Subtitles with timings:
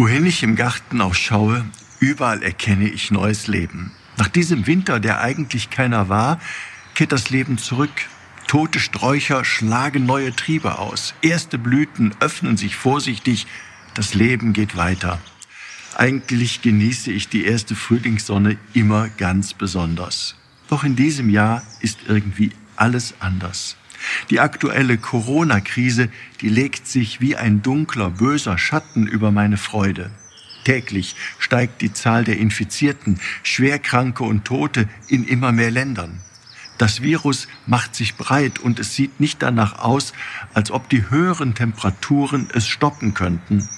[0.00, 1.62] Wohin ich im Garten auch schaue,
[1.98, 3.92] überall erkenne ich neues Leben.
[4.16, 6.40] Nach diesem Winter, der eigentlich keiner war,
[6.94, 7.90] kehrt das Leben zurück.
[8.46, 11.12] Tote Sträucher schlagen neue Triebe aus.
[11.20, 13.46] Erste Blüten öffnen sich vorsichtig.
[13.92, 15.20] Das Leben geht weiter.
[15.98, 20.34] Eigentlich genieße ich die erste Frühlingssonne immer ganz besonders.
[20.70, 23.76] Doch in diesem Jahr ist irgendwie alles anders.
[24.30, 26.08] Die aktuelle Corona-Krise,
[26.40, 30.10] die legt sich wie ein dunkler, böser Schatten über meine Freude.
[30.64, 36.20] Täglich steigt die Zahl der Infizierten, Schwerkranke und Tote in immer mehr Ländern.
[36.78, 40.14] Das Virus macht sich breit und es sieht nicht danach aus,
[40.54, 43.68] als ob die höheren Temperaturen es stoppen könnten.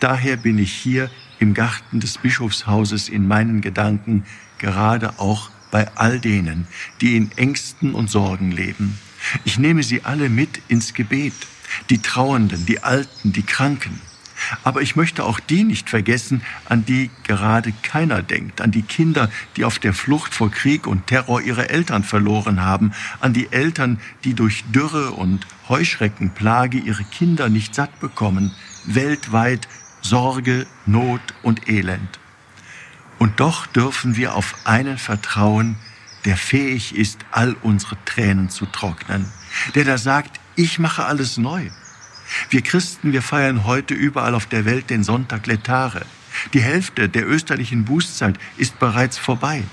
[0.00, 4.24] Daher bin ich hier im Garten des Bischofshauses in meinen Gedanken
[4.58, 6.66] gerade auch bei all denen,
[7.00, 8.98] die in Ängsten und Sorgen leben.
[9.44, 11.34] Ich nehme sie alle mit ins Gebet,
[11.88, 14.00] die Trauernden, die Alten, die Kranken.
[14.64, 19.30] Aber ich möchte auch die nicht vergessen, an die gerade keiner denkt, an die Kinder,
[19.56, 24.00] die auf der Flucht vor Krieg und Terror ihre Eltern verloren haben, an die Eltern,
[24.24, 28.52] die durch Dürre und Heuschreckenplage ihre Kinder nicht satt bekommen,
[28.86, 29.68] weltweit
[30.00, 32.18] Sorge, Not und Elend.
[33.18, 35.76] Und doch dürfen wir auf einen vertrauen,
[36.24, 39.26] der fähig ist, all unsere Tränen zu trocknen,
[39.74, 41.70] der da sagt, ich mache alles neu.
[42.48, 46.06] Wir Christen, wir feiern heute überall auf der Welt den Sonntag Letare.
[46.54, 49.64] Die Hälfte der österlichen Bußzeit ist bereits vorbei.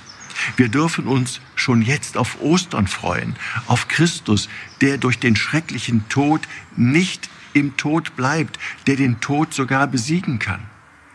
[0.56, 4.50] Wir dürfen uns schon jetzt auf Ostern freuen, auf Christus,
[4.82, 6.42] der durch den schrecklichen Tod
[6.76, 10.62] nicht im Tod bleibt, der den Tod sogar besiegen kann.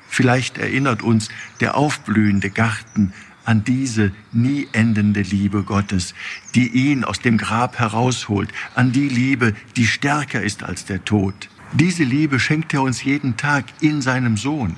[0.09, 1.29] Vielleicht erinnert uns
[1.61, 3.13] der aufblühende Garten
[3.45, 6.15] an diese nie endende Liebe Gottes,
[6.55, 11.49] die ihn aus dem Grab herausholt, an die Liebe, die stärker ist als der Tod.
[11.73, 14.77] Diese Liebe schenkt er uns jeden Tag in seinem Sohn,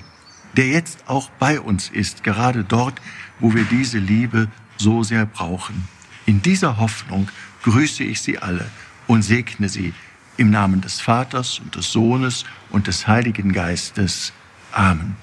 [0.56, 3.00] der jetzt auch bei uns ist, gerade dort,
[3.40, 5.88] wo wir diese Liebe so sehr brauchen.
[6.26, 7.28] In dieser Hoffnung
[7.62, 8.70] grüße ich Sie alle
[9.06, 9.92] und segne Sie
[10.36, 14.32] im Namen des Vaters und des Sohnes und des Heiligen Geistes.
[14.72, 15.16] Amen.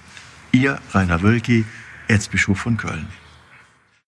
[0.52, 1.66] Ihr Rainer Wölki,
[2.08, 3.08] Erzbischof von Köln.